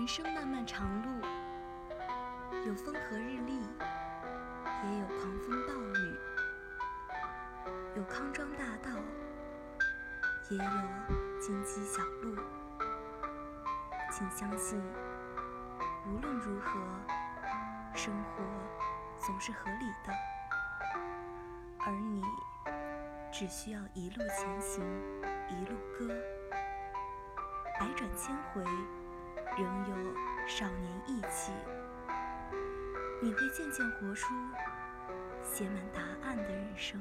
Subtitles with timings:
[0.00, 1.10] 人生漫漫长路，
[2.66, 3.68] 有风和日丽，
[4.82, 6.16] 也有狂风暴雨；
[7.96, 8.96] 有康庄大道，
[10.48, 12.34] 也有荆棘小路。
[14.10, 14.82] 请相信，
[16.06, 16.80] 无论如何，
[17.94, 18.42] 生活
[19.18, 20.14] 总是合理的，
[21.80, 22.22] 而你
[23.30, 24.82] 只需要一路前行，
[25.50, 26.08] 一路歌，
[27.78, 28.64] 百转千回。
[29.58, 30.14] 仍有
[30.46, 31.52] 少年意气，
[33.20, 34.32] 你会渐渐活出
[35.42, 37.00] 写满答案的人生。